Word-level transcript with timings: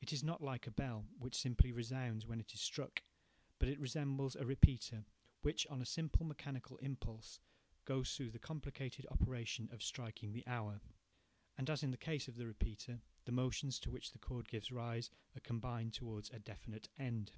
It 0.00 0.14
is 0.14 0.24
not 0.24 0.40
like 0.42 0.66
a 0.66 0.70
bell, 0.70 1.06
which 1.18 1.36
simply 1.36 1.72
resounds 1.72 2.24
when 2.26 2.40
it 2.40 2.54
is 2.54 2.60
struck, 2.62 3.02
but 3.58 3.68
it 3.68 3.78
resembles 3.78 4.34
a 4.34 4.46
repeater, 4.46 5.04
which, 5.42 5.66
on 5.66 5.82
a 5.82 5.84
simple 5.84 6.24
mechanical 6.24 6.78
impulse, 6.78 7.38
goes 7.84 8.16
through 8.16 8.30
the 8.30 8.38
complicated 8.38 9.04
operation 9.10 9.68
of 9.70 9.82
striking 9.82 10.32
the 10.32 10.46
hour. 10.46 10.80
And 11.58 11.68
as 11.68 11.82
in 11.82 11.90
the 11.90 11.98
case 11.98 12.28
of 12.28 12.36
the 12.36 12.46
repeater, 12.46 13.02
the 13.26 13.32
motions 13.32 13.78
to 13.80 13.90
which 13.90 14.12
the 14.12 14.18
cord 14.18 14.48
gives 14.48 14.72
rise 14.72 15.10
are 15.36 15.40
combined 15.40 15.92
towards 15.92 16.30
a 16.30 16.38
definite 16.38 16.88
end. 16.98 17.32